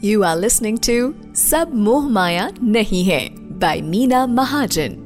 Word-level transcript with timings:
You 0.00 0.24
are 0.24 0.36
listening 0.36 0.76
to 0.84 1.16
Sab 1.32 1.72
Moh 1.72 2.02
Maya 2.02 2.52
Nahi 2.60 3.00
Hai 3.08 3.30
by 3.56 3.80
Meena 3.80 4.28
Mahajan. 4.28 5.05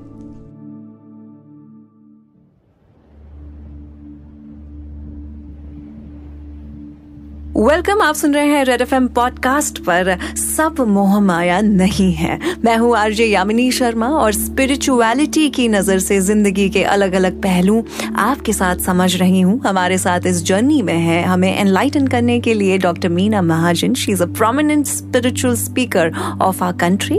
Welcome 7.60 8.00
आप 8.02 8.14
सुन 8.14 8.34
रहे 8.34 8.46
हैं 8.46 8.64
red 8.64 8.80
FM 8.80 9.06
podcast 9.08 9.78
पर 9.78 10.08
सब 10.36 10.76
मोह 10.88 11.18
माया 11.20 11.60
नहीं 11.60 12.12
है। 12.12 12.38
मैं 12.64 12.76
हूँ 12.76 12.96
आरजे 12.96 13.24
यामिनी 13.24 13.70
शर्मा 13.72 14.06
और 14.08 14.32
स्पिरिचुअलिटी 14.32 15.48
की 15.48 15.66
नज़र 15.68 15.98
से 15.98 16.20
ज़िंदगी 16.20 16.68
के 16.70 16.84
अलग 16.84 17.12
अलग 17.12 17.40
पहलू 17.42 17.84
आपके 18.18 18.52
साथ 18.52 18.76
समझ 18.76 19.14
रही 19.16 19.40
हूँ। 19.40 19.60
हमारे 19.66 19.98
साथ 19.98 20.26
इस 20.26 20.42
जर्नी 20.44 20.80
में 20.82 20.96
है 20.96 21.22
हमें 21.22 21.52
एनलाइटन 21.58 22.06
करने 22.06 22.38
के 22.40 22.54
लिए 22.54 22.78
doctor 22.78 23.08
Meena 23.08 23.42
Mahajan 23.42 23.94
she 23.94 24.12
is 24.12 24.22
a 24.22 24.26
prominent 24.32 24.86
spiritual 24.86 25.54
speaker 25.56 26.12
of 26.42 26.64
our 26.64 26.72
country 26.76 27.18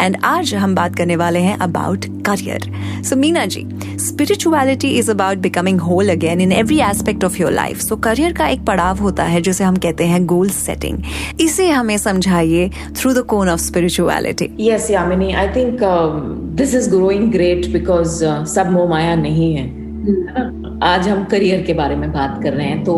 and 0.00 0.16
आज 0.24 0.54
हम 0.54 0.74
बात 0.74 0.96
करने 0.96 1.16
वाले 1.16 1.40
हैं 1.40 1.58
about 1.58 2.06
career 2.26 2.70
so 3.04 3.16
Meena 3.16 3.44
ji 3.46 3.66
spirituality 4.00 4.88
is 4.88 5.10
about 5.10 5.38
becoming 5.38 5.80
whole 5.80 6.10
again 6.10 6.40
in 6.40 6.52
every 6.52 6.80
aspect 6.80 7.24
of 7.24 7.40
your 7.42 7.52
life 7.52 7.80
so 7.80 7.96
career 8.08 8.32
का 8.32 8.48
एक 8.48 8.64
पड़ाव 8.64 8.98
होता 8.98 9.24
है 9.24 9.40
जिसे 9.40 9.64
हम 9.64 9.76
कहते 9.82 10.04
हैं 10.06 10.24
गोल 10.26 10.48
सेटिंग 10.50 10.98
इसे 11.40 11.68
हमें 11.70 11.96
समझाइए 11.98 12.70
through 12.96 13.12
the 13.14 13.24
cone 13.28 13.48
of 13.48 13.60
spirituality 13.60 14.50
yes 14.60 14.90
Yamini 14.90 15.32
I 15.32 15.48
think 15.56 15.80
this 16.60 16.74
is 16.74 16.90
growing 16.90 17.30
great 17.32 17.66
because 17.72 18.24
सब 18.54 18.70
मोह 18.72 18.88
माया 18.90 19.14
नहीं 19.16 19.54
है 19.54 19.66
आज 20.84 21.08
हम 21.08 21.24
करियर 21.30 21.62
के 21.62 21.74
बारे 21.74 21.96
में 21.96 22.10
बात 22.12 22.40
कर 22.42 22.52
रहे 22.52 22.66
हैं 22.66 22.82
तो 22.84 22.94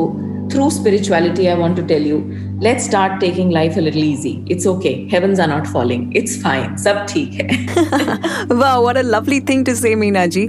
through 0.48 0.70
spirituality, 0.70 1.48
I 1.48 1.55
want 1.55 1.77
to 1.77 1.83
tell 1.83 2.02
you, 2.02 2.19
let's 2.60 2.85
start 2.85 3.21
taking 3.21 3.51
life 3.51 3.77
a 3.77 3.80
little 3.80 4.05
easy. 4.05 4.45
It's 4.46 4.66
okay. 4.66 5.09
Heavens 5.09 5.41
are 5.41 5.46
not 5.46 5.66
falling. 5.66 6.12
It's 6.12 6.37
fine. 6.43 6.76
सब 6.79 7.04
ठीक 7.09 7.35
है. 7.35 7.48
wow, 8.63 8.76
what 8.82 8.96
a 8.96 9.04
lovely 9.04 9.41
thing 9.41 9.65
to 9.65 9.76
say, 9.76 9.95
Meena 9.96 10.26
ji. 10.26 10.48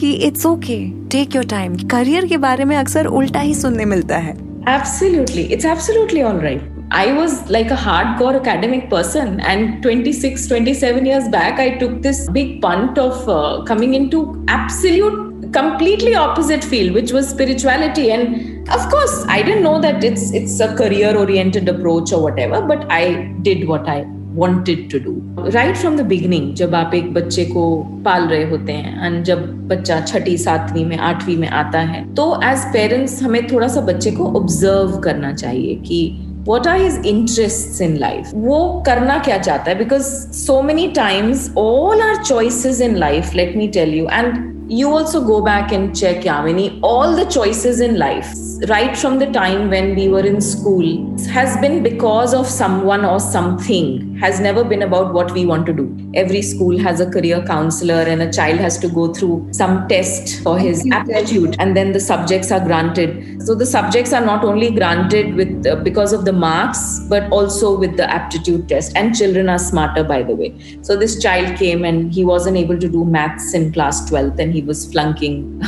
कि 0.00 0.12
it's 0.26 0.46
okay 0.46 0.78
take 1.10 1.34
your 1.36 1.44
time 1.44 1.76
career 1.90 2.26
के 2.26 2.36
बारे 2.38 2.64
में 2.64 2.76
अक्सर 2.76 3.06
उल्टा 3.06 3.40
ही 3.40 3.54
सुनने 3.54 3.84
मिलता 3.84 4.16
है 4.16 4.36
Absolutely. 4.68 5.50
It's 5.50 5.64
absolutely 5.64 6.20
all 6.20 6.36
right. 6.36 6.62
I 6.90 7.12
was 7.12 7.48
like 7.48 7.70
a 7.70 7.76
hardcore 7.76 8.34
academic 8.38 8.90
person, 8.90 9.40
and 9.40 9.82
26, 9.82 10.46
27 10.46 11.06
years 11.06 11.26
back, 11.28 11.58
I 11.58 11.78
took 11.78 12.02
this 12.02 12.28
big 12.28 12.60
punt 12.60 12.98
of 12.98 13.26
uh, 13.28 13.62
coming 13.64 13.94
into 13.94 14.44
absolute, 14.46 15.52
completely 15.54 16.14
opposite 16.14 16.62
field, 16.62 16.92
which 16.92 17.12
was 17.12 17.30
spirituality. 17.30 18.10
And 18.10 18.68
of 18.68 18.90
course, 18.90 19.24
I 19.26 19.40
didn't 19.40 19.62
know 19.62 19.80
that 19.80 20.04
it's 20.04 20.32
it's 20.32 20.60
a 20.60 20.76
career-oriented 20.76 21.66
approach 21.66 22.12
or 22.12 22.22
whatever, 22.22 22.60
but 22.60 22.86
I 22.90 23.32
did 23.40 23.66
what 23.66 23.88
I 23.88 24.02
wanted 24.38 24.90
to 24.90 24.98
do 24.98 25.50
right 25.50 25.76
from 25.76 25.96
the 25.96 26.00
beginning 26.00 26.54
जब 26.54 26.74
आप 26.74 26.94
एक 26.94 27.12
बच्चे 27.14 27.44
को 27.44 27.64
पाल 28.04 28.28
रहे 28.28 28.44
होते 28.50 28.72
हैं 28.72 29.06
and 29.06 29.24
जब 29.24 29.46
बच्चा 29.68 30.00
छठी, 30.00 30.36
सातवीं 30.38 30.84
में, 30.84 30.96
आठवीं 30.96 31.36
में 31.36 31.48
आता 31.48 31.80
है 31.80 32.14
तो 32.14 32.40
एज 32.44 32.58
पेरेंट्स 32.72 33.22
हमें 33.22 33.46
थोड़ा 33.46 33.68
सा 33.68 33.80
बच्चे 33.80 34.10
को 34.10 34.32
ऑब्ज़र्व 34.40 34.98
करना 34.98 35.32
चाहिए 35.32 35.74
कि 35.74 36.00
what 36.48 36.66
are 36.66 36.80
his 36.80 37.06
interest 37.06 37.82
in 37.82 37.96
life 37.96 38.30
वो 38.34 38.82
करना 38.86 39.18
क्या 39.18 39.38
चाहता 39.38 39.70
है? 39.70 39.78
Because 39.78 40.02
so 40.36 40.60
many 40.62 40.86
times 40.88 41.50
all 41.58 42.00
are 42.00 42.22
choices 42.24 42.80
in 42.80 42.96
life 42.96 43.34
let 43.34 43.56
me 43.56 43.68
tell 43.68 43.94
you 43.94 44.06
and 44.12 44.57
you 44.70 44.90
also 44.90 45.24
go 45.24 45.40
back 45.40 45.72
and 45.72 45.98
check 45.98 46.24
Yamini 46.24 46.78
all 46.82 47.16
the 47.16 47.24
choices 47.24 47.80
in 47.80 47.98
life 47.98 48.34
right 48.66 48.96
from 48.96 49.18
the 49.18 49.26
time 49.32 49.70
when 49.70 49.94
we 49.94 50.08
were 50.08 50.26
in 50.26 50.40
school 50.40 51.16
has 51.28 51.56
been 51.58 51.82
because 51.82 52.34
of 52.34 52.46
someone 52.46 53.04
or 53.04 53.20
something 53.20 54.16
has 54.18 54.40
never 54.40 54.64
been 54.64 54.82
about 54.82 55.14
what 55.14 55.30
we 55.32 55.46
want 55.46 55.64
to 55.66 55.72
do. 55.72 56.10
Every 56.14 56.42
school 56.42 56.76
has 56.78 57.00
a 57.00 57.08
career 57.08 57.44
counselor 57.46 58.02
and 58.02 58.20
a 58.20 58.32
child 58.32 58.58
has 58.58 58.78
to 58.78 58.88
go 58.88 59.12
through 59.12 59.48
some 59.52 59.86
test 59.88 60.42
for 60.42 60.58
his 60.58 60.84
aptitude 60.90 61.54
and 61.60 61.76
then 61.76 61.92
the 61.92 62.00
subjects 62.00 62.50
are 62.50 62.58
granted. 62.58 63.42
So 63.46 63.54
the 63.54 63.66
subjects 63.66 64.12
are 64.12 64.24
not 64.24 64.44
only 64.44 64.70
granted 64.72 65.34
with 65.36 65.66
uh, 65.66 65.76
because 65.76 66.12
of 66.12 66.24
the 66.24 66.32
marks 66.32 67.00
but 67.08 67.30
also 67.30 67.78
with 67.78 67.96
the 67.96 68.10
aptitude 68.10 68.68
test 68.68 68.96
and 68.96 69.14
children 69.14 69.48
are 69.48 69.58
smarter 69.58 70.02
by 70.02 70.22
the 70.22 70.34
way. 70.34 70.54
So 70.82 70.96
this 70.96 71.22
child 71.22 71.56
came 71.56 71.84
and 71.84 72.12
he 72.12 72.24
wasn't 72.24 72.56
able 72.56 72.78
to 72.78 72.88
do 72.88 73.04
maths 73.04 73.54
in 73.54 73.72
class 73.72 74.10
12th 74.10 74.38
and 74.40 74.52
he 74.52 74.57
was 74.62 74.84
flunking 74.92 75.60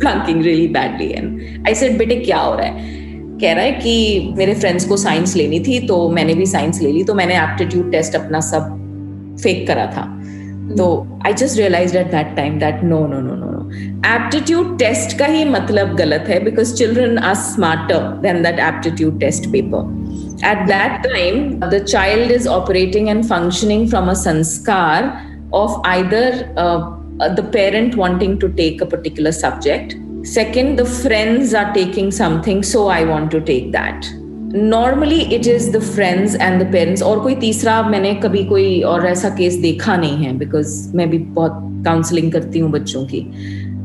flunking 0.00 0.42
really 0.42 0.68
badly. 0.68 1.14
And 1.14 1.68
I 1.68 1.72
said 1.72 1.98
बेटे 1.98 2.16
क्या 2.16 2.38
हो 2.38 2.54
रहा 2.54 2.66
है? 2.66 2.96
कह 3.40 3.52
रहा 3.52 3.64
है 3.64 3.72
कि 3.72 4.34
मेरे 4.36 4.54
फ्रेंड्स 4.54 4.84
को 4.84 4.96
साइंस 4.96 5.36
लेनी 5.36 5.60
थी 5.60 5.86
तो 5.86 6.08
मैंने 6.10 6.34
भी 6.34 6.46
साइंस 6.46 6.80
ले 6.82 6.92
ली 6.92 7.04
तो 7.04 7.14
मैंने 7.14 7.36
एप्टीट्यूड 7.38 7.92
टेस्ट 7.92 8.14
अपना 8.14 8.40
सब 8.40 8.74
फेक 9.42 9.66
करा 9.66 9.86
था। 9.86 10.04
तो 10.76 10.86
I 11.26 11.32
just 11.32 11.58
realize 11.58 11.96
at 11.96 12.06
that 12.06 12.36
time 12.36 12.58
that 12.58 12.84
no 12.84 13.06
no 13.06 13.20
no 13.20 13.34
no 13.34 13.50
no 13.50 13.70
aptitude 14.14 14.78
test 14.78 15.18
का 15.18 15.26
ही 15.26 15.44
मतलब 15.44 15.94
गलत 15.96 16.24
है 16.28 16.44
because 16.44 16.74
children 16.74 17.18
are 17.18 17.34
smarter 17.34 17.98
than 18.22 18.42
that 18.42 18.58
aptitude 18.58 19.20
test 19.20 19.50
paper 19.52 19.96
at 20.44 20.68
that 20.68 21.04
time 21.04 21.60
the 21.70 21.78
child 21.80 22.30
is 22.30 22.46
operating 22.46 23.08
and 23.10 23.26
functioning 23.26 23.88
from 23.88 24.08
a 24.08 24.14
sanskar 24.14 25.00
of 25.52 25.80
either 25.84 26.54
uh, 26.56 26.97
uh, 27.19 27.33
the 27.33 27.43
parent 27.43 27.95
wanting 27.95 28.39
to 28.39 28.49
take 28.49 28.81
a 28.81 28.85
particular 28.85 29.31
subject. 29.31 29.95
Second, 30.23 30.77
the 30.79 30.85
friends 30.85 31.53
are 31.53 31.73
taking 31.73 32.11
something, 32.11 32.63
so 32.63 32.87
I 32.87 33.03
want 33.05 33.31
to 33.31 33.41
take 33.41 33.71
that. 33.73 34.13
Normally 34.55 35.19
it 35.35 35.47
is 35.47 35.69
the 35.75 35.79
friends 35.81 36.35
and 36.35 36.61
the 36.61 36.71
parents 36.71 37.03
और 37.03 37.19
कोई 37.19 37.35
तीसरा 37.35 37.81
मैंने 37.83 38.13
कभी 38.23 38.43
कोई 38.45 38.81
और 38.89 39.05
ऐसा 39.07 39.29
case 39.37 39.55
देखा 39.61 39.95
नहीं 39.97 40.25
है 40.25 40.33
बिकॉज 40.37 40.75
मैं 40.95 41.09
भी 41.09 41.17
बहुत 41.39 41.59
काउंसलिंग 41.85 42.31
करती 42.31 42.59
हूँ 42.59 42.71
बच्चों 42.71 43.03
की 43.13 43.21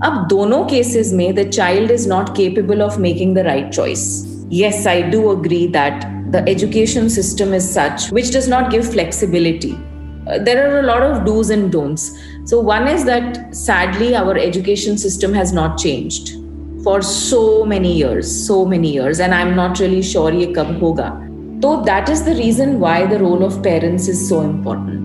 अब 0.06 0.26
दोनों 0.30 0.62
केसेस 0.74 1.12
में 1.12 1.34
the 1.34 1.48
child 1.50 1.90
is 1.90 2.08
not 2.08 2.36
capable 2.36 2.82
of 2.82 2.98
making 3.08 3.34
the 3.36 3.46
right 3.50 3.70
choice 3.74 4.06
yes 4.50 4.86
i 4.90 5.00
do 5.12 5.18
agree 5.30 5.64
that 5.72 6.04
the 6.34 6.40
education 6.50 7.10
system 7.14 7.50
is 7.56 7.66
such 7.72 8.06
which 8.18 8.30
does 8.36 8.46
not 8.52 8.70
give 8.74 8.86
flexibility 8.94 9.72
uh, 10.28 10.38
there 10.38 10.62
are 10.68 10.80
a 10.80 10.82
lot 10.82 11.02
of 11.02 11.24
do's 11.24 11.50
and 11.50 11.72
don'ts. 11.72 12.10
So, 12.44 12.60
one 12.60 12.88
is 12.88 13.04
that 13.04 13.54
sadly, 13.54 14.14
our 14.16 14.36
education 14.36 14.98
system 14.98 15.32
has 15.34 15.52
not 15.52 15.78
changed 15.78 16.36
for 16.84 17.02
so 17.02 17.64
many 17.64 17.96
years, 17.96 18.46
so 18.46 18.64
many 18.64 18.92
years, 18.92 19.20
and 19.20 19.34
I'm 19.34 19.56
not 19.56 19.80
really 19.80 20.02
sure 20.02 20.32
ye 20.32 20.52
kab 20.54 20.68
hoga. 20.80 21.10
So, 21.62 21.82
that 21.82 22.08
is 22.08 22.24
the 22.24 22.34
reason 22.34 22.80
why 22.80 23.06
the 23.06 23.18
role 23.18 23.44
of 23.44 23.62
parents 23.62 24.08
is 24.08 24.28
so 24.28 24.40
important. 24.42 24.98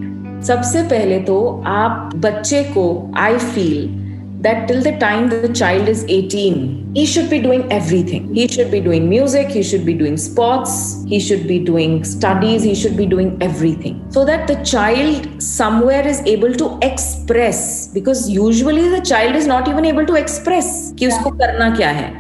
सबसे 0.43 0.81
पहले 0.83 1.19
तो 1.19 1.63
आप 1.65 2.11
बच्चे 2.23 2.63
को 2.63 3.11
I 3.17 3.37
feel 3.37 3.96
that 4.43 4.67
till 4.67 4.81
the 4.81 4.97
time 4.99 5.29
the 5.29 5.47
child 5.53 5.87
is 5.87 6.03
18, 6.07 6.93
he 6.93 7.05
should 7.05 7.29
be 7.29 7.39
doing 7.39 7.71
everything. 7.71 8.33
He 8.33 8.47
should 8.47 8.71
be 8.71 8.81
doing 8.81 9.07
music, 9.07 9.49
he 9.49 9.63
should 9.63 9.85
be 9.85 9.93
doing 9.93 10.17
sports, 10.17 11.03
he 11.07 11.19
should 11.19 11.47
be 11.47 11.59
doing 11.59 12.03
studies, 12.03 12.61
he 12.61 12.75
should 12.75 12.97
be 12.97 13.05
doing 13.05 13.37
everything. 13.41 14.05
So 14.11 14.25
that 14.25 14.47
the 14.47 14.57
child 14.63 15.41
somewhere 15.41 16.05
is 16.05 16.19
able 16.25 16.53
to 16.55 16.77
express 16.81 17.87
because 17.87 18.29
usually 18.29 18.89
the 18.89 19.01
child 19.01 19.35
is 19.35 19.47
not 19.47 19.69
even 19.69 19.85
able 19.85 20.05
to 20.05 20.15
express 20.15 20.93
कि 20.99 21.07
उसको 21.07 21.29
करना 21.39 21.69
क्या 21.75 21.89
है 22.01 22.11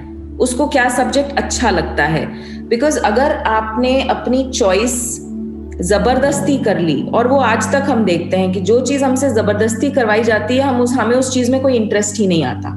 उसको 0.41 0.67
क्या 0.67 0.87
subject 0.89 1.37
अच्छा 1.39 1.69
लगता 1.69 2.05
है 2.15 2.25
बिकॉज 2.69 2.97
अगर 3.11 3.35
आपने 3.47 3.99
अपनी 4.09 4.43
चॉइस 4.51 4.95
ज़बरदस्ती 5.80 6.56
कर 6.58 6.78
ली। 6.78 7.02
और 7.14 7.28
वो 7.28 7.38
आज 7.38 7.72
तक 7.72 7.84
हम 7.88 8.04
देखते 8.04 8.36
हैं 8.36 8.52
कि 8.52 8.60
जो 8.60 8.80
चीज़ 8.80 9.04
हमसे 9.04 9.28
ज़बरदस्ती 9.30 9.90
करवाई 9.90 10.22
जाती 10.22 10.56
है, 10.56 10.62
हम 10.62 10.80
उस, 10.80 10.92
हमें 10.92 11.16
उस 11.16 11.32
चीज़ 11.34 11.50
में 11.52 11.60
कोई 11.60 11.74
इंटरेस्ट 11.74 12.18
ही 12.18 12.26
नहीं 12.26 12.44
आता। 12.44 12.74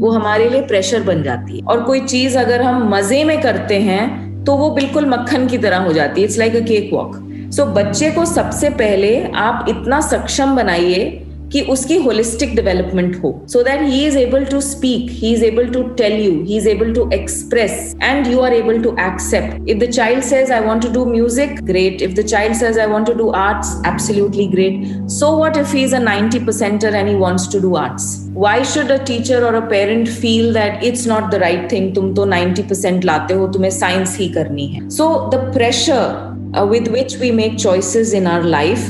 वो 0.00 0.10
हमारे 0.10 0.48
लिए 0.48 0.62
प्रेशर 0.62 1.02
बन 1.02 1.22
जाती 1.22 1.58
है। 1.58 1.64
और 1.64 1.82
कोई 1.82 2.00
चीज़ 2.00 2.38
अगर 2.38 2.62
हम 2.62 2.88
मज़े 2.94 3.22
में 3.24 3.40
करते 3.40 3.78
हैं 3.80 4.44
तो 4.44 4.54
वो 4.56 4.70
बिल्कुल 4.70 5.06
मक्खन 5.06 5.46
की 5.46 5.58
तरह 5.58 5.78
हो 5.78 5.92
जाती 5.92 6.20
है। 6.20 6.26
It's 6.26 6.38
like 6.38 6.56
a 6.56 6.60
cakewalk 6.92 7.16
so 7.52 7.64
बच्चे 7.66 8.10
को 8.10 8.24
सबसे 8.24 8.70
पहले 8.70 9.10
आप 9.36 9.66
इतना 9.68 10.00
सक्षम 10.00 10.56
बनाइए 10.56 11.04
कि 11.52 11.60
उसकी 11.72 11.96
होलिस्टिक 12.02 12.54
डेवलपमेंट 12.56 13.16
हो 13.22 13.30
so 13.52 13.62
that 13.62 13.82
he 13.82 14.04
is 14.06 14.18
able 14.18 14.44
to 14.44 14.60
speak 14.60 15.10
he 15.10 15.32
is 15.32 15.44
able 15.44 15.68
to 15.72 15.82
tell 15.98 16.12
you 16.20 16.32
he 16.44 16.56
is 16.56 16.68
able 16.68 16.92
to 16.94 17.08
express 17.14 17.94
and 18.02 18.26
you 18.26 18.40
are 18.40 18.52
able 18.54 18.82
to 18.82 18.94
accept 19.00 19.68
if 19.68 19.78
the 19.78 19.90
child 19.90 20.24
says 20.24 20.52
I 20.52 20.64
want 20.66 20.82
to 20.82 20.92
do 20.92 21.04
music 21.12 21.60
great 21.64 22.02
if 22.02 22.14
the 22.14 22.26
child 22.26 22.56
says 22.56 22.78
I 22.78 22.86
want 22.86 23.06
to 23.06 23.12
do 23.14 23.28
arts 23.38 23.74
absolutely 23.86 24.46
great 24.48 25.08
so 25.10 25.36
what 25.36 25.56
if 25.56 25.76
he 25.76 25.82
is 25.84 25.94
a 25.96 26.00
90 26.04 26.46
percenter 26.46 26.94
and 26.94 27.08
he 27.08 27.14
wants 27.16 27.52
to 27.52 27.60
do 27.60 27.74
arts 27.76 28.16
why 28.34 28.62
should 28.62 28.90
a 28.90 28.98
teacher 29.04 29.38
or 29.46 29.54
a 29.56 29.62
parent 29.70 30.08
feel 30.08 30.52
that 30.52 30.84
it's 30.84 31.04
not 31.06 31.30
the 31.32 31.40
right 31.40 31.68
thing? 31.72 31.92
तुम 31.94 32.12
तो 32.14 32.26
90% 32.26 33.04
लाते 33.04 33.34
हो 33.34 33.46
तुम्हें 33.52 33.70
science 33.70 34.16
ही 34.18 34.28
करनी 34.38 34.66
है. 34.66 34.88
The 35.34 35.40
pressure 35.56 36.30
uh, 36.52 36.66
with 36.66 36.88
which 36.88 37.16
we 37.18 37.30
make 37.32 37.58
choices 37.58 38.12
in 38.12 38.26
our 38.26 38.42
life 38.44 38.88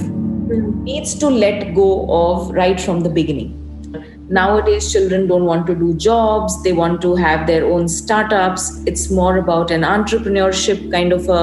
needs 0.50 1.16
to 1.16 1.30
let 1.30 1.74
go 1.74 2.06
of 2.10 2.52
right 2.52 2.80
from 2.80 3.02
the 3.02 3.10
beginning. 3.10 3.62
Nowadays, 4.30 4.92
children 4.92 5.28
don't 5.28 5.46
want 5.46 5.68
to 5.68 5.76
do 5.76 5.94
jobs, 5.94 6.62
they 6.64 6.74
want 6.74 7.02
to 7.02 7.16
have 7.16 7.46
their 7.46 7.66
own 7.66 7.88
startups. 7.88 8.84
It's 8.86 9.12
more 9.12 9.38
about 9.38 9.72
an 9.72 9.82
entrepreneurship 9.82 10.92
kind 10.92 11.14
of 11.14 11.30
a 11.30 11.42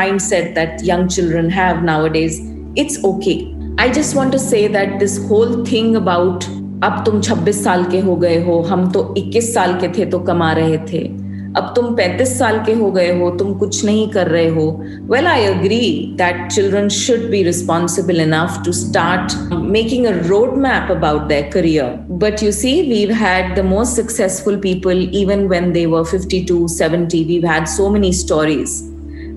mindset 0.00 0.54
that 0.54 0.82
young 0.82 1.08
children 1.08 1.50
have 1.50 1.82
nowadays. 1.82 2.40
It's 2.74 3.02
okay. 3.04 3.54
I 3.78 3.90
just 3.90 4.16
want 4.16 4.32
to 4.32 4.38
say 4.38 4.66
that 4.68 4.98
this 4.98 5.18
whole 5.28 5.64
thing 5.64 5.96
about 5.96 6.44
अब 6.84 7.02
तुम 7.04 7.20
26 7.20 7.62
साल 7.64 7.84
के 7.90 8.00
हो 8.00 8.16
गए 8.16 8.42
हो 8.44 8.60
हम 8.70 8.90
तो 8.92 9.02
21 9.18 9.42
साल 9.52 9.72
के 9.80 9.88
थे 9.98 10.06
तो 10.10 10.18
कमा 10.24 10.52
रहे 10.52 10.78
थे 10.90 11.19
अब 11.56 11.72
तुम 11.76 11.94
35 11.96 12.32
साल 12.38 12.58
के 12.64 12.72
हो 12.80 12.90
गए 12.92 13.10
हो 13.18 13.30
तुम 13.38 13.52
कुछ 13.58 13.84
नहीं 13.84 14.08
कर 14.12 14.28
रहे 14.28 14.48
हो 14.54 14.64
well 15.10 15.26
I 15.26 15.44
agree 15.44 15.78
that 16.18 16.50
children 16.52 16.88
should 16.96 17.28
be 17.30 17.42
responsible 17.42 18.20
enough 18.20 18.60
to 18.64 18.72
start 18.80 19.52
making 19.76 20.06
a 20.06 20.12
road 20.26 20.56
map 20.66 20.90
about 20.96 21.22
their 21.28 21.50
career 21.52 21.96
but 22.24 22.42
you 22.42 22.50
see 22.52 22.74
we've 22.88 23.12
had 23.22 23.54
the 23.58 23.64
most 23.70 24.00
successful 24.00 24.56
people 24.66 25.08
even 25.22 25.46
when 25.48 25.72
they 25.72 25.86
were 25.94 26.04
52 26.14 26.60
70 26.76 27.24
we've 27.28 27.46
had 27.52 27.66
so 27.76 27.88
many 27.90 28.12
stories 28.24 28.82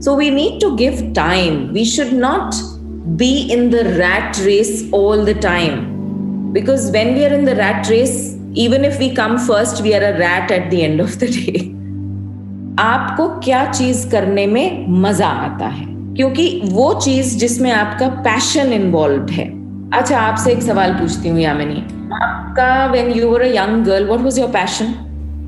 so 0.02 0.16
we 0.16 0.30
need 0.32 0.62
to 0.62 0.76
give 0.78 1.00
time 1.14 1.56
we 1.74 1.84
should 1.84 2.14
not 2.14 2.56
be 3.22 3.32
in 3.52 3.70
the 3.70 3.84
rat 3.98 4.38
race 4.46 4.76
all 4.94 5.26
the 5.26 5.34
time 5.46 5.82
because 6.54 6.90
when 6.92 7.16
we 7.16 7.26
are 7.26 7.34
in 7.34 7.44
the 7.44 7.56
rat 7.56 7.90
race 7.90 8.16
even 8.56 8.86
if 8.86 8.98
we 8.98 9.10
come 9.14 9.38
first 9.38 9.82
we 9.82 9.94
are 9.94 10.06
a 10.12 10.18
rat 10.18 10.52
at 10.52 10.72
the 10.72 10.82
end 10.84 11.02
of 11.02 11.20
the 11.20 11.30
day 11.40 11.60
आपको 12.79 13.29
क्या 13.29 13.73
चीज़ 13.73 14.11
करने 14.11 14.47
में 14.47 14.87
मज़ा 15.03 15.27
आता 15.27 15.67
है? 15.67 15.87
क्योंकि 15.89 16.61
वो 16.65 16.93
चीज़ 16.95 17.39
जिसमें 17.39 17.71
आपका 17.73 18.09
पैशन 18.09 18.73
इन्वॉल्व 18.73 19.27
है। 19.31 19.47
अच्छा 19.99 20.19
आपसे 20.19 20.53
एक 20.53 20.63
सवाल 20.63 20.93
पूछती 20.93 21.29
हूँ 21.29 21.41
यामिनी। 21.41 21.77
आपका 22.23 22.87
when 22.87 23.11
you 23.11 23.29
were 23.29 23.43
a 23.43 23.47
young 23.47 23.85
girl 23.85 24.07
what 24.07 24.21
was 24.21 24.41
your 24.41 24.49
passion 24.49 24.95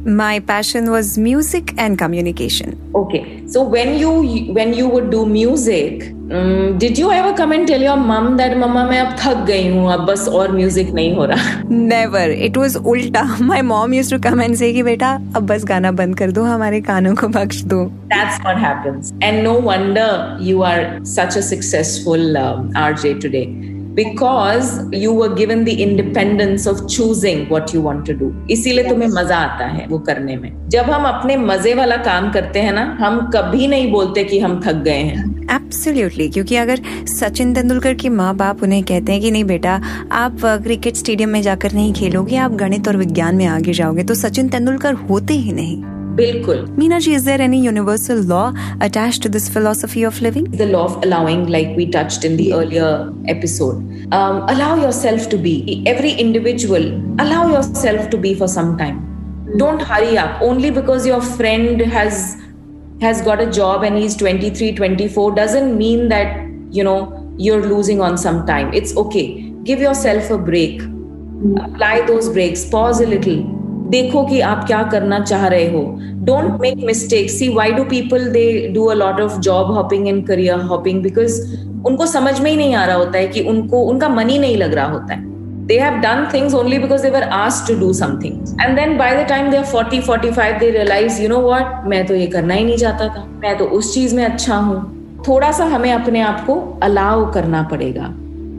my 0.09 0.39
passion 0.49 0.89
was 0.91 1.09
music 1.19 1.71
and 1.85 1.99
communication. 1.99 2.75
Okay 2.95 3.23
so 3.55 3.63
when 3.63 3.89
you 4.03 4.11
when 4.59 4.75
you 4.81 4.89
would 4.89 5.09
do 5.11 5.23
music 5.27 6.05
did 6.29 6.99
you 6.99 7.13
ever 7.13 7.33
come 7.35 7.53
and 7.53 7.69
tell 7.69 7.81
your 7.81 7.97
mom 7.97 8.37
that 8.37 8.57
mama 8.57 8.85
मैं 8.89 8.99
अब 9.01 9.17
थक 9.19 9.45
गई 9.47 9.69
हूँ 9.69 9.93
अब 9.93 10.01
बस 10.07 10.29
और 10.29 10.53
music 10.53 10.89
नहीं 10.95 11.15
हो 11.17 11.25
रहा? 11.25 11.63
Never. 11.71 12.23
It 12.47 12.57
was 12.57 12.77
उल्टा. 12.77 13.23
My 13.51 13.61
mom 13.63 13.93
used 13.93 14.11
to 14.11 14.19
come 14.19 14.43
and 14.47 14.59
say 14.59 14.73
कि 14.73 14.83
बेटा 14.83 15.13
अब 15.37 15.47
बस 15.47 15.65
गाना 15.65 15.93
बंद 15.93 16.19
कर 16.19 16.31
दो 16.31 16.45
हमारे 16.45 16.81
कानों 16.81 17.15
को 17.15 17.29
बख्श 17.29 17.63
दो. 17.63 17.85
That's 18.13 18.43
what 18.47 18.59
happens. 18.59 19.13
And 19.23 19.45
no 19.45 19.55
wonder 19.69 20.37
you 20.41 20.63
are 20.63 20.99
such 21.05 21.37
a 21.37 21.43
successful 21.43 22.37
um, 22.37 22.73
RJ 22.75 23.21
today. 23.21 23.47
Because 23.97 24.95
you 24.95 25.13
were 25.13 25.33
given 25.35 25.65
the 25.65 25.69
independence 25.69 26.67
of 26.69 26.85
choosing 26.85 27.47
what 27.51 27.75
you 27.75 27.81
want 27.81 28.07
to 28.07 28.13
do 28.13 28.33
इसीलिए 28.51 28.89
तुम्हें 28.89 29.09
मज़ा 29.09 29.37
आता 29.37 29.67
है 29.67 29.87
वो 29.91 29.99
करने 29.99 30.37
में. 30.37 30.69
जब 30.69 30.91
हम 30.91 31.05
अपने 31.05 31.37
मज़े 31.37 31.75
वाला 31.75 31.97
काम 31.97 32.31
करते 32.33 32.61
हैं 32.61 32.73
ना 32.73 32.99
हम 33.01 33.31
कभी 33.35 33.67
नहीं 33.67 33.91
बोलते 33.93 34.25
कि 34.25 34.41
हम 34.41 34.61
थक 34.67 34.75
गए 34.75 35.01
हैं. 35.01 35.36
एब्सोल्युटली 35.51 36.29
क्योंकि 36.29 36.57
अगर 36.57 36.81
सचिन 37.09 37.55
तेंदुलकर 37.55 37.95
के 37.95 38.09
माँ 38.09 38.35
बाप 38.37 38.63
उन्हें 38.63 38.83
कहते 38.85 39.13
हैं 39.13 39.21
कि 39.21 39.31
नहीं 39.31 39.45
बेटा 39.45 39.81
आप 40.13 40.39
क्रिकेट 40.65 40.97
स्टेडियम 40.97 41.31
में 41.31 41.43
जाकर 41.43 41.73
नहीं 41.73 41.93
खेलोगे 41.95 42.37
आप 42.37 42.53
गणित 42.63 42.89
और 42.89 42.97
विज्ञान 42.97 43.37
में 43.37 43.47
आगे 43.47 43.73
जाओगे। 43.73 44.05
तो 44.05 44.15
सचिन 44.15 44.49
तेंदुलकर 44.49 44.95
होते 45.11 45.35
ही 45.35 45.53
नहीं। 45.53 45.83
बिल्कुल। 46.17 46.65
Meena 46.79 46.99
ji 46.99 47.15
is 47.15 47.25
there 47.27 47.41
any 47.41 47.61
universal 47.61 48.23
law 48.29 48.43
attached 48.83 49.23
to 49.23 49.29
this 49.29 49.51
philosophy 49.55 50.05
of 50.05 50.23
living 50.23 50.47
the 50.49 50.63
law 50.63 50.79
of 50.79 51.01
allowing 51.05 51.49
like 51.49 51.75
we 51.77 51.87
touched 51.97 52.25
in 52.25 52.37
the 52.37 52.51
earlier 52.57 53.31
episode 53.31 54.13
allow 54.51 54.81
yourself 54.83 55.31
to 55.31 55.39
be 55.39 55.85
every 55.89 56.11
individual 56.25 56.91
allow 57.21 57.51
yourself 57.51 58.09
to 58.11 58.19
be 58.19 58.35
for 58.35 58.49
some 58.49 58.77
time 58.79 59.01
don't 59.59 59.83
hurry 59.87 60.17
up 60.17 60.41
only 60.43 60.71
because 60.71 61.09
your 61.09 61.21
friend 61.37 61.83
has 61.93 62.25
has 63.01 63.23
got 63.23 63.41
a 63.41 63.51
job 63.51 63.83
and 63.83 63.97
he's 63.97 64.17
23, 64.17 64.73
24 64.75 65.35
doesn't 65.35 65.77
mean 65.77 66.09
that, 66.09 66.49
you 66.71 66.85
know, 66.85 67.33
you're 67.39 67.67
losing 67.67 68.01
on 68.01 68.17
some 68.17 68.47
time. 68.47 68.73
It's 68.73 68.97
okay. 68.97 69.53
Give 69.65 69.81
yourself 69.81 70.31
a 70.31 70.39
break. 70.39 70.81
mm. 70.81 71.65
Apply 71.65 72.07
those 72.07 72.29
breaks. 72.31 72.65
Pause 72.65 73.01
a 73.01 73.07
little 73.07 73.45
देखो 73.91 74.23
कि 74.27 74.41
आप 74.41 74.65
क्या 74.67 74.83
करना 74.93 75.19
चाह 75.21 75.47
रहे 75.49 75.67
हो 75.73 75.83
don't 76.27 76.61
make 76.61 76.79
mistake 76.85 77.31
see 77.31 77.49
why 77.55 77.73
do 77.73 77.85
people 77.91 78.25
they 78.33 78.47
do 78.75 78.85
a 78.85 78.95
lot 78.95 79.21
of 79.21 79.39
job 79.41 79.71
hopping 79.73 80.09
and 80.09 80.27
career 80.27 80.61
hopping 80.71 81.03
because 81.03 81.41
उनको 81.87 82.07
समझ 82.07 82.39
में 82.41 82.51
ही 82.51 82.57
नहीं 82.57 82.75
आ 82.75 82.85
रहा 82.87 82.97
होता 82.97 83.19
है 83.19 83.29
कि 83.29 83.43
उनको 83.49 83.83
उनका 83.91 84.09
मनी 84.09 84.39
नहीं 84.39 84.57
लग 84.57 84.75
रहा 84.75 84.87
होता 84.93 85.15
है 85.15 85.36
they 85.68 85.78
have 85.78 86.02
done 86.04 86.30
things 86.30 86.54
only 86.62 86.80
because 86.86 87.02
they 87.02 87.12
were 87.12 87.28
asked 87.40 87.68
to 87.68 87.76
do 87.80 87.92
something 87.94 88.40
and 88.64 88.78
then 88.78 88.98
by 89.04 89.12
the 89.20 89.26
time 89.34 89.52
they 89.52 89.58
are 89.58 89.70
40 89.74 90.02
45 90.02 90.60
they 90.64 90.72
realize 90.78 91.20
you 91.26 91.30
know 91.34 91.44
what 91.50 91.86
मैं 91.94 92.06
तो 92.08 92.16
ये 92.16 92.28
करना 92.38 92.54
ही 92.54 92.64
नहीं 92.66 92.78
चाहता 92.78 93.08
था 93.16 93.26
मैं 93.44 93.58
तो 93.58 93.66
उस 93.80 93.94
चीज 93.94 94.14
में 94.14 94.24
अच्छा 94.26 94.58
हूँ 94.70 94.82
थोड़ा 95.28 95.52
सा 95.60 95.66
हमें 95.76 95.92
अपने 95.92 96.22
आप 96.32 96.46
को 96.48 96.60
अलाउ 96.84 97.32
करना 97.34 97.64
पड़ेगा 97.72 98.14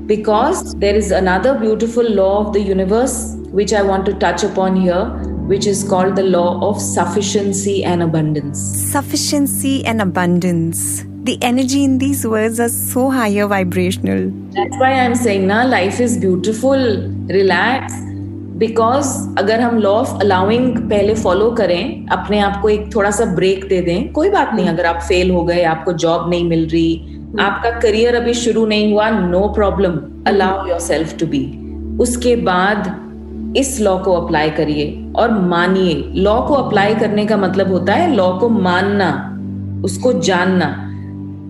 because 0.07 0.75
there 0.75 0.97
is 0.97 1.11
another 1.13 1.55
beautiful 1.59 2.09
law 2.21 2.33
of 2.45 2.53
the 2.55 2.61
universe 2.61 3.37
which 3.53 3.73
I 3.73 3.83
want 3.83 4.07
to 4.07 4.15
touch 4.15 4.43
upon 4.43 4.77
here, 4.77 5.05
which 5.47 5.67
is 5.67 5.85
called 5.85 6.17
the 6.17 6.23
law 6.23 6.69
of 6.69 6.81
sufficiency 6.81 7.85
and 7.85 8.03
abundance. 8.03 8.59
Sufficiency 8.93 9.85
and 9.85 10.01
abundance. 10.01 11.05
The 11.28 11.38
energy 11.42 11.84
in 11.84 11.98
these 11.98 12.26
words 12.26 12.58
are 12.58 12.70
so 12.70 13.10
higher 13.10 13.48
vibrational. 13.48 14.32
That's 14.52 14.78
why 14.80 14.94
I'm 14.94 15.14
saying, 15.14 15.46
na, 15.48 15.64
life 15.64 16.00
is 16.00 16.16
beautiful. 16.18 16.84
Relax. 17.38 17.96
Because 18.62 19.10
अगर 19.40 19.62
हम 19.62 19.78
law 19.80 19.92
of 19.94 20.14
allowing 20.22 20.78
पहले 20.90 21.16
follow 21.16 21.50
करें, 21.58 22.08
अपने 22.12 22.40
आप 22.40 22.60
को 22.62 22.70
एक 22.70 22.96
थोड़ा 22.96 23.12
सा 23.12 23.26
ब्रेक 23.36 23.68
दे 23.70 23.82
दें, 23.82 24.12
कोई 24.14 24.30
बात 24.30 24.54
नहीं, 24.56 24.68
अगर 24.68 24.86
आप 24.86 25.02
फेल 25.08 25.32
हो 25.32 25.44
गए, 25.44 25.64
आपको 25.74 25.94
जॉब 26.06 26.30
नहीं 26.30 26.50
मिल 26.50 26.66
रही, 26.68 27.20
आपका 27.40 27.72
करियर 27.80 28.16
अभी 28.16 28.34
शुरू 28.46 28.66
नहीं 28.66 28.92
हुआ 28.94 29.10
no 29.20 29.48
problem 29.56 30.00
allow 30.28 30.68
yourself 30.80 31.18
to 31.20 31.28
be 31.28 31.44
उसके 32.04 32.36
बाद 32.50 33.54
इस 33.58 33.80
लॉ 33.82 33.98
को 34.04 34.14
अप्लाई 34.22 34.50
करिए 34.64 34.90
और 35.16 35.40
मानिए 35.54 35.94
लॉ 36.24 36.42
को 36.48 36.54
अप्लाई 36.54 36.96
करने 36.96 37.26
का 37.26 37.38
मतलब 37.38 37.72
होता 37.72 37.94
है 37.94 38.12
लॉ 38.16 38.38
को 38.40 38.50
मानना, 38.50 39.14
उसको 39.86 40.14
जानना 40.14 40.76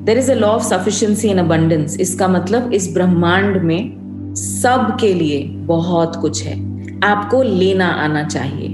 there 0.07 0.18
is 0.18 0.31
a 0.31 0.36
law 0.36 0.48
of 0.48 0.63
sufficiency 0.63 1.30
and 1.30 1.39
abundance 1.39 2.00
इसका 2.00 2.27
मतलब 2.27 2.74
इस 2.74 2.94
ब्रह्मांड 2.94 3.57
में 3.57 4.33
सब 4.36 4.98
के 5.01 5.13
लिए 5.13 5.44
बहुत 5.68 6.15
कुछ 6.15 6.44
है। 6.44 6.56
आपको 7.04 7.42
लेना 7.44 7.88
आना 8.04 8.24
चाहिए। 8.24 8.69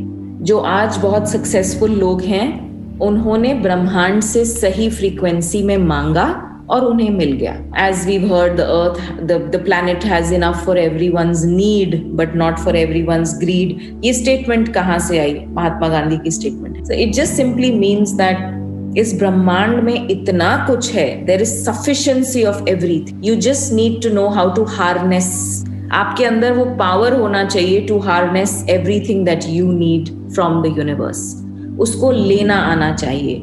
जो 0.45 0.57
आज 0.57 0.97
बहुत 0.97 1.29
सक्सेसफुल 1.29 1.91
लोग 1.91 2.21
हैं, 2.21 2.99
उन्होंने 2.99 3.53
ब्रह्मांड 3.53 4.21
से 4.21 4.45
सही 4.45 4.89
फ्रीक्वेंसी 4.89 5.63
में 5.63 5.77
मांगा 5.77 6.29
और 6.69 6.85
उन्हें 6.85 7.09
मिल 7.09 7.31
गया। 7.31 7.53
As 7.87 8.05
we 8.07 8.17
heard 8.27 8.57
the 8.57 8.61
earth 8.61 9.51
the 9.51 9.61
planet 9.65 10.05
has 10.05 10.33
enough 10.33 10.65
for 10.65 10.77
everyone's 11.09 11.45
need 11.45 12.01
but 12.11 12.35
not 12.35 12.57
for 12.57 12.75
everyone's 13.03 13.37
greed 13.39 14.01
ये 14.05 14.13
स्टेटमेंट 14.13 14.73
कहाँ 14.73 14.99
से 14.99 15.19
आई? 15.19 15.45
महात्मा 15.47 15.87
गांधी 15.87 16.17
की 16.17 16.31
statement 16.31 16.91
it 16.91 17.13
just 17.13 17.33
simply 17.33 17.71
means 17.71 18.11
that 18.11 18.62
इस 18.97 19.19
ब्रह्मांड 19.19 19.83
में 19.83 20.07
इतना 20.09 20.67
कुछ 20.69 20.93
है 20.93 21.25
there 21.25 21.41
is 21.41 21.49
sufficiency 21.49 22.43
of 22.43 22.69
everything 22.69 23.25
you 23.25 23.35
just 23.35 23.73
need 23.73 24.03
to 24.03 24.09
know 24.09 24.27
how 24.27 24.53
to 24.53 24.63
harness 24.63 25.63
आपके 25.91 26.25
अंदर 26.25 26.51
वो 26.51 26.65
पावर 26.65 27.13
होना 27.13 27.45
चाहिए 27.45 27.81
to 27.81 27.99
harness 27.99 28.65
everything 28.69 29.25
that 29.25 29.39
you 29.47 29.71
need 29.71 30.33
from 30.33 30.61
the 30.61 30.77
universe 30.77 31.45
उसको 31.79 32.11
लेना 32.11 32.55
आना 32.55 32.95
चाहिए। 32.95 33.41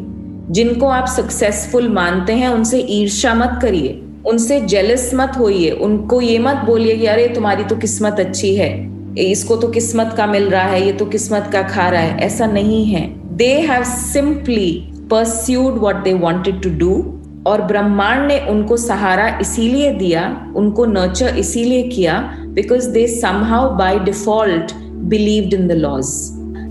जिनको 0.50 0.87
आप 0.87 1.07
सक्सेसफुल 1.07 1.88
मानते 1.88 2.33
हैं, 2.33 2.49
उनसे 2.49 2.78
ईर्षा 2.80 3.35
मत 3.35 3.59
करिए। 3.62 4.02
उनसे 4.26 4.61
जेलस 4.61 5.11
मत 5.14 5.33
होइए। 5.38 5.71
उनको 5.71 6.21
ये 6.21 6.38
मत 6.38 6.57
बोलिए 6.57 6.97
कि 6.97 7.07
अरे, 7.07 7.28
तुम्हारी 7.28 7.64
तो 7.64 7.76
किस्मत 7.76 8.16
अच्छी 8.21 8.57
है। 8.57 8.90
इसको 9.19 9.57
तो 9.57 9.69
किस्मत 9.69 10.14
का 10.16 10.26
मिल 10.26 10.42
रहा 10.42 10.62
है, 10.62 10.87
ये 10.87 10.92
तो 10.92 11.04
किस्मत 11.04 11.50
का 11.52 11.62
खा 11.62 11.88
रहा 11.88 12.00
है। 12.00 12.19
ऐसा 12.19 12.47
नहीं 12.47 12.85
है। 12.85 13.37
They 13.37 13.52
have 13.54 13.85
simply 13.85 14.90
pursued 15.11 15.79
what 15.79 16.02
they 16.05 16.12
wanted 16.17 16.62
to 16.62 16.71
do 16.79 16.93
और 17.47 17.62
ब्रह्मांड 17.62 18.26
ने 18.26 18.38
उनको 18.49 18.76
सहारा 18.76 19.29
इसीलिए 19.40 19.93
दिया, 19.93 20.25
उनको 20.57 20.85
नर्चर 20.87 21.37
इसीलिए 21.38 21.83
किया 21.88 22.19
because 22.49 22.88
they 22.90 23.07
somehow 23.11 23.71
by 23.76 23.99
default 24.00 24.73
believed 25.11 25.55
in 25.55 25.67
the 25.69 25.73
laws 25.79 26.07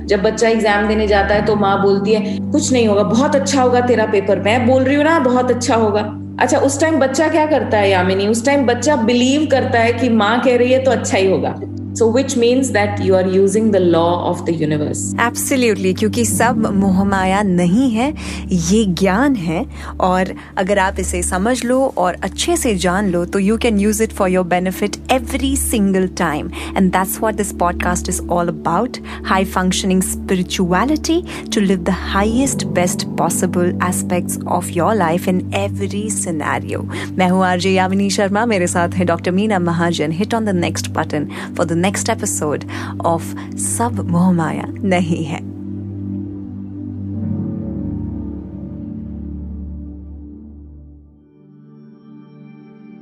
जब 0.07 0.21
बच्चा 0.23 0.47
एग्ज़ाम 0.47 0.87
देने 0.87 1.07
जाता 1.07 1.35
है 1.35 1.45
तो 1.45 1.55
माँ 1.55 1.81
बोलती 1.81 2.13
है, 2.13 2.37
कुछ 2.51 2.71
नहीं 2.71 2.87
होगा, 2.87 3.03
बहुत 3.03 3.35
अच्छा 3.35 3.61
होगा 3.61 3.81
तेरा 3.81 4.05
पेपर 4.05 4.39
मैं 4.39 4.65
बोल 4.67 4.83
रही 4.83 4.95
हूँ 4.95 5.03
ना, 5.03 5.17
बहुत 5.19 5.51
अच्छा 5.51 5.75
होगा. 5.75 6.01
अच्छा 6.39 6.57
उस 6.59 6.79
टाइम 6.81 6.99
बच्चा 6.99 7.27
क्या 7.27 7.45
करता 7.45 7.77
है 7.77 7.89
यामिनी? 7.89 8.27
उस 8.27 8.45
टाइम 8.45 8.65
बच्चा 8.65 8.95
बिलीव 8.95 9.47
करता 9.51 9.79
है 9.79 9.93
कि 9.93 10.09
माँ 10.11 10.39
कह 10.41 10.57
रही 10.57 10.71
है 10.71 10.83
तो 10.83 10.91
अच्छा 10.91 11.17
ही 11.17 11.29
होगा। 11.31 11.49
So, 11.98 12.08
which 12.08 12.34
means 12.36 12.72
that 12.72 13.00
you 13.00 13.14
are 13.14 13.24
using 13.24 13.70
the 13.70 13.78
law 13.78 14.28
of 14.28 14.44
the 14.46 14.52
universe. 14.52 15.02
Absolutely, 15.24 15.92
क्योंकि 15.98 16.24
सब 16.26 16.66
मोहमाया 16.74 17.42
नहीं 17.42 17.90
है 17.90 18.08
ये 18.50 18.84
ज्ञान 19.00 19.36
है 19.36 19.64
और 20.06 20.34
अगर 20.58 20.78
आप 20.78 20.98
इसे 21.00 21.22
समझ 21.22 21.64
लो 21.64 21.78
और 21.98 22.16
अच्छे 22.24 22.56
से 22.56 22.74
जान 22.84 23.10
लो 23.10 23.24
तो 23.24 23.38
you 23.38 23.56
can 23.64 23.78
use 23.80 24.00
it 24.02 24.12
for 24.12 24.30
your 24.30 24.44
benefit 24.46 24.96
every 25.12 25.54
single 25.56 26.08
time 26.18 26.50
and 26.76 26.90
that's 26.92 27.18
what 27.20 27.34
this 27.34 27.52
podcast 27.60 28.08
is 28.08 28.20
all 28.38 28.48
about 28.48 28.98
high 29.26 29.44
functioning 29.52 30.02
spirituality 30.02 31.22
to 31.54 31.60
live 31.60 31.78
the 31.84 31.96
highest 32.14 32.66
best 32.80 33.06
possible 33.18 33.72
aspects 33.88 34.38
of 34.58 34.70
your 34.76 34.94
life 34.94 35.28
in 35.28 35.40
every 35.62 36.08
scenario 36.16 36.82
मैं 37.18 37.28
हूँ 37.30 37.46
RJ 37.46 37.70
Yamini 37.70 38.10
Sharma 38.18 38.44
मेरे 38.46 38.66
साथ 38.66 38.98
है 38.98 39.04
doctor 39.04 39.30
Meena 39.30 39.58
Mahajan 39.70 40.12
hit 40.20 40.34
on 40.34 40.44
the 40.44 40.56
next 40.58 40.90
button 40.94 41.30
for 41.56 41.66
the 41.66 41.82
next 41.84 41.87
next 41.89 42.07
episode 42.07 42.69
of 43.03 43.23
Sub 43.57 43.95
Mohamaya 44.13 44.65
Nahi 44.89 45.21
Hai. 45.29 45.41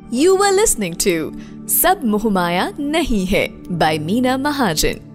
You 0.09 0.37
were 0.37 0.53
listening 0.61 0.95
to 1.07 1.35
Sub 1.65 1.99
Mohamaya 2.01 2.71
Nahi 2.95 3.27
Hai 3.27 3.51
by 3.83 3.97
Meena 3.99 4.39
Mahajan. 4.47 5.06